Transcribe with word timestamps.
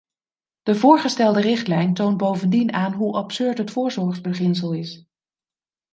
De 0.63 0.75
voorgestelde 0.75 1.41
richtlijn 1.41 1.93
toont 1.93 2.17
bovendien 2.17 2.73
aan 2.73 2.93
hoe 2.93 3.15
absurd 3.15 3.57
het 3.57 3.71
voorzorgsbeginsel 3.71 4.73
is. 4.73 5.05